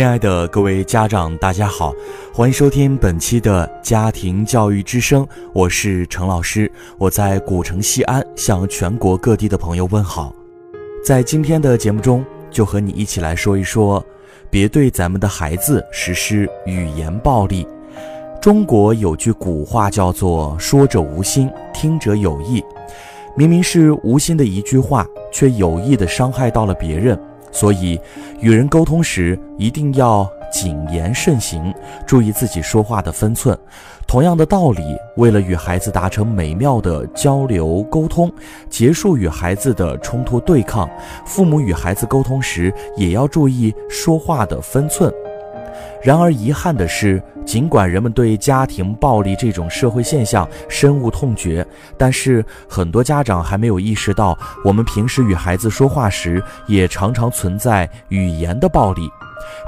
[0.00, 1.92] 亲爱的各位家长，大家好，
[2.32, 10.34] 欢迎收听本期的家庭教育之声，我是程老师，我在古城西安向全国各地的朋友问好。
[11.04, 14.02] 在今天的节目中，就和你一起来说一说，
[14.48, 17.68] 别对咱们的孩子实施语言暴力。
[18.40, 22.64] 中国有句古话叫做“说者无心，听者有意”，
[23.36, 27.20] 明明是无心的一句话，却有意的伤害到了别人。
[27.52, 28.00] 所以，
[28.40, 31.74] 与人沟通时一定要谨言慎行，
[32.06, 33.56] 注意自己说话的分寸。
[34.06, 34.82] 同样的道理，
[35.16, 38.32] 为了与孩子达成美妙的交流沟通，
[38.68, 40.88] 结束与孩子的冲突对抗，
[41.24, 45.12] 父母与孩子沟通时也要注意说话的分寸。
[46.02, 51.66] 然而，遗憾的是，尽管人们对家庭暴力这种社会现象深恶痛绝，
[51.98, 59.10] 但是很多家长还没有意识到，我们平时与孩子说话时，也常常存在语言的暴力。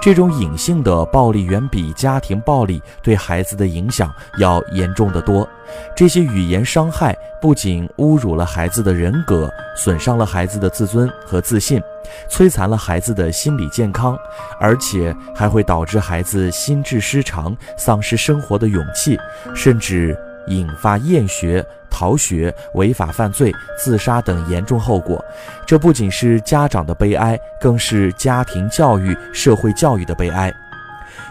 [0.00, 5.48] 这种隐性的暴力远比家庭暴力对孩子的影响要严重得多。
[5.96, 11.82] 这些语言伤害不仅侮辱了孩子的人格，损伤了孩子的自尊和自信，
[12.28, 14.18] 摧残了孩子的心理健康，
[14.60, 19.18] 而且还会导致孩子心智失常，丧失生活的勇气，
[19.54, 21.64] 甚至引发厌学。
[21.94, 25.22] 逃学、违法犯罪、自杀等严重后果，
[25.66, 30.50] 这不仅是家长的悲哀，更是家庭教育、社会教育的悲哀。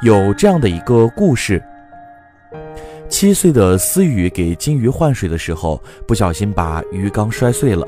[0.00, 1.62] 有这样的一个故事：
[3.10, 7.86] 七岁的思雨给金鱼换水的时候，不小心把鱼缸摔碎了。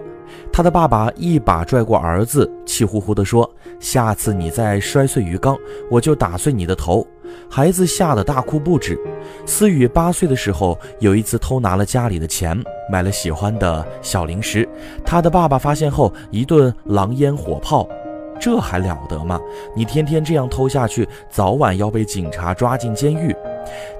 [0.52, 3.48] 他的爸爸一把拽过儿子，气呼呼地说
[3.80, 5.56] ：“下次你再摔碎鱼缸，
[5.90, 7.06] 我就打碎你的头。”
[7.50, 8.98] 孩子吓得大哭不止。
[9.44, 12.58] 思雨八岁的时候，有一次偷拿了家里的钱，
[12.90, 14.66] 买了喜欢的小零食。
[15.04, 17.86] 他的爸爸发现后，一顿狼烟火炮，
[18.38, 19.40] 这还了得吗？
[19.74, 23.34] 你天天这样偷下去，早晚要被警察抓进监狱。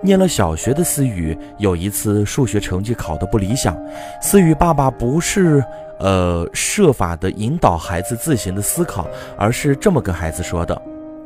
[0.03, 3.77] 念了小学的思雨，有一次数学成绩考得不理想，
[4.23, 5.63] 思雨爸爸不是
[5.99, 10.81] 呃设法的引导孩子自行的思考，而是这么跟孩子说的。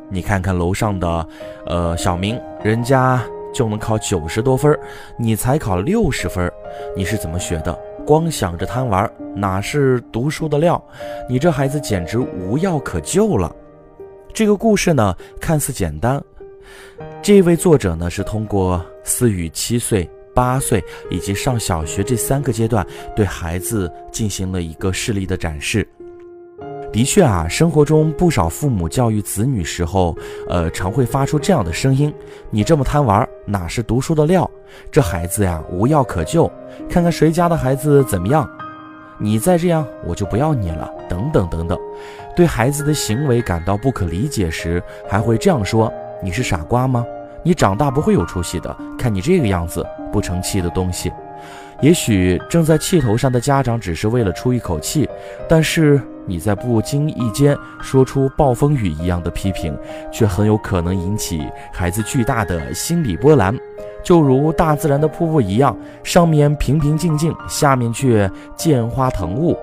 [0.09, 1.27] 你看看楼上的，
[1.65, 3.23] 呃，小明，人家
[3.53, 4.77] 就能考九十多分，
[5.17, 6.51] 你才考六十分，
[6.95, 7.75] 你是怎么学的？
[8.05, 10.81] 光想着贪玩，哪是读书的料？
[11.29, 13.53] 你这孩子简直无药可救了。
[14.33, 16.21] 这个故事呢，看似简单，
[17.21, 25.87] 这位作者呢，是通过思雨七岁、八岁以及上小学这三个阶段，对孩子进行了一个视力的展示。
[26.93, 30.15] 的确啊，生活中不少父母教育子女时候，
[30.47, 32.13] 呃，常会发出这样的声音
[32.51, 34.49] ：“你这么贪玩，哪是读书的料？
[34.91, 36.49] 这孩子呀，无药可救。
[36.87, 38.47] 看看谁家的孩子怎么样？
[39.17, 41.75] 你再这样，我就不要你了。”等等等等。
[42.35, 47.03] 对孩子的行为感到不可理解时，还会这样说：“你是傻瓜吗？
[47.41, 48.77] 你长大不会有出息的。
[48.99, 51.11] 看你这个样子，不成器的东西。”
[51.81, 55.09] 也许正在气头上的家长只是为了出一口气，
[55.49, 55.99] 但是。
[56.25, 59.77] 你在不经意间说出暴风雨一样的批评，
[60.11, 63.57] 却很有可能引起孩子巨大的心理波澜，
[64.03, 69.57] 就如大自然的瀑布一样，上面平平静静，下面却见花腾雾。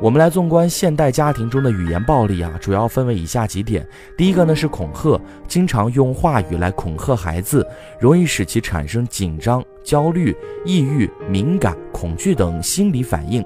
[0.00, 3.86] 我们来纵观现代家庭中的语言暴力啊，主要分为以下几点：
[4.16, 7.66] 第一个呢是恐吓，经常用话语来恐吓孩子，
[7.98, 10.34] 容易使其产生紧张、焦虑、
[10.64, 13.44] 抑郁、敏感、恐惧等心理反应。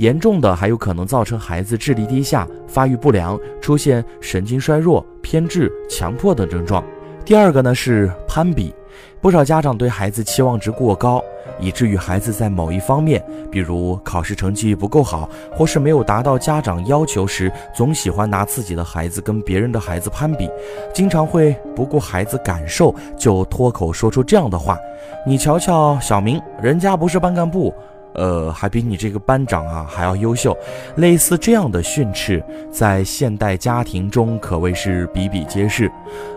[0.00, 6.82] 严重的还有可能造成孩子智力低下、发育不良、出现神经衰弱、偏执、强迫等症状。
[7.22, 8.74] 第二个呢是攀比，
[9.20, 11.22] 不少家长对孩子期望值过高，
[11.60, 20.48] 以至于孩子在某一方面，比如考试成绩不够好，或是没有达到家长要求时，总喜欢拿自己的孩子跟别人的孩子攀比，
[20.94, 24.78] 经常会不顾孩子感受就脱口说出这样的话
[25.26, 27.74] ：“你瞧瞧小明，人家不是班干部。”
[28.14, 30.56] 呃，还比你这个班长啊还要优秀，
[30.96, 35.90] 类似这样的训斥，在现代家庭中可谓是比比皆是。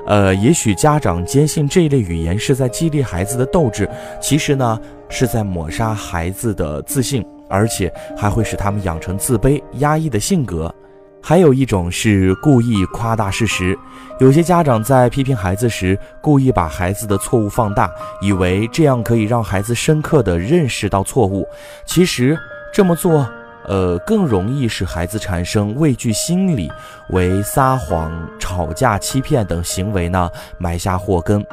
[0.06, 3.89] 呃，也许家长坚信这一类语言是在激励孩子的斗志，
[4.21, 10.74] 其实呢是在抹杀孩子的自信，而且还会使他们养成自卑、压抑的性格。
[11.25, 13.80] 还有一种是故意夸大事实，
[14.20, 17.90] 有些家长在批评孩子时，故意把孩子的错误放大，
[18.22, 21.48] 以为这样可以让孩子深刻的认识到错误。
[21.86, 22.38] 其实
[22.74, 23.25] 这么做。
[23.65, 26.71] 呃，更容易使孩子产生畏惧心理，
[27.10, 31.45] 为撒谎、吵架、欺骗等行为呢埋下祸根。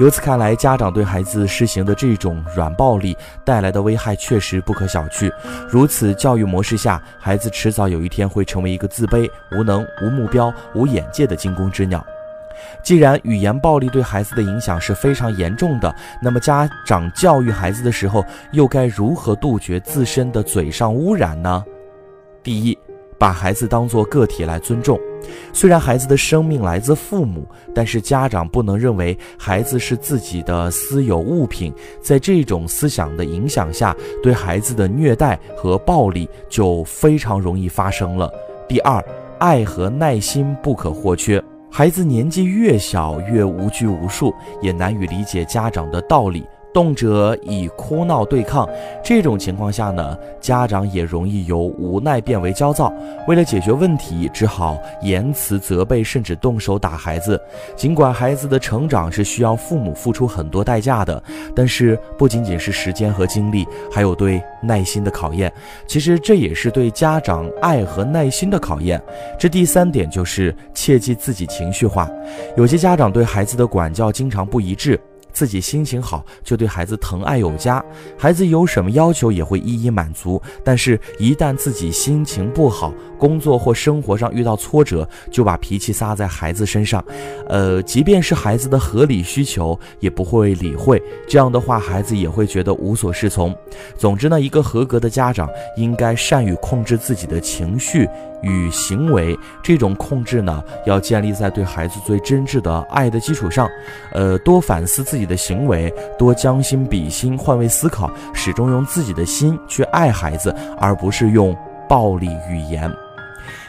[0.00, 5.32] 由此看来，家长对孩子施行的这种软暴力带来的危害确实不可小觑。
[5.68, 12.04] 如此教育模式下，孩子迟早有一天会成为一个自卑、无能、无目标、无眼界的惊弓之鸟。
[12.82, 21.64] 既然语言暴力对孩子的影响是非常严重的，那么家长教育孩子的时候，又该如何杜绝自身的嘴上污染呢？
[22.42, 22.76] 第一，
[23.18, 24.98] 把孩子当作个体来尊重。
[25.52, 31.72] 虽然孩子的生命来自父母，但是家长不能认为孩子是自己的私有物品。
[32.00, 38.32] 在这种思想的影响下，对孩子的虐待和暴力就非常容易发生了。
[38.66, 39.04] 第二，
[39.38, 41.42] 爱和耐心不可或缺。
[41.72, 46.44] 孩子年纪越小，越无拘无束，也难以理解家长的道理。
[46.72, 48.68] 动辄以哭闹对抗，
[49.02, 52.92] 这种情况下呢，家长也容易由无奈变为焦躁。
[53.26, 57.40] 为了解决问题，只好言辞责备，甚至动手打孩子。
[57.76, 61.22] 尽管孩子的成长是需要父母付出很多代价的，
[61.54, 65.52] 但是不仅仅是时间和精力，还有对耐心的考验。
[65.86, 69.02] 其实这也是对家长爱和耐心的考验。
[69.38, 72.08] 这第三点就是切记自己情绪化。
[72.56, 75.00] 有些家长对孩子的管教经常不一致。
[75.32, 77.84] 自己心情好，就对孩子疼爱有加，
[78.18, 80.40] 孩子有什么要求也会一一满足。
[80.64, 87.04] 但是，一旦自己心情不好，工作或生活上遇到挫折，就把脾气撒在孩子身上。
[87.48, 91.02] 呃，即便是孩子的合理需求，也不会理会。
[91.28, 93.54] 这样的话，孩子也会觉得无所适从。
[93.96, 98.08] 总之呢，一个合格的家长应该善于控制自己的情绪。
[98.42, 103.68] 与行为这种控制呢，要建立在对孩子最真挚的爱的基础上，
[104.12, 111.54] 呃，多反思自己自己的行为，多将心比心，换位思考，始终用自己的心去爱孩子，而不是用
[111.86, 112.90] 暴力语言。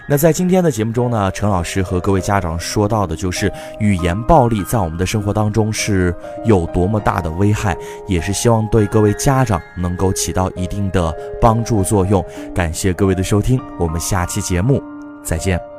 [0.08, 6.16] 那在今天的节目中呢，陈老师和各位家长说到的就是语言暴力在我们的生活当中是
[6.46, 7.76] 有多么大的危害，
[8.08, 12.24] 也是希望对各位家长能够起到一定的帮助作用。
[12.56, 14.82] 感谢各位的收听，我们下期节目
[15.22, 15.71] 再见。